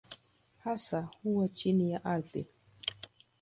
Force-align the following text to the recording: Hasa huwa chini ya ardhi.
Hasa 0.57 1.09
huwa 1.23 1.47
chini 1.49 1.91
ya 1.91 2.05
ardhi. 2.05 2.47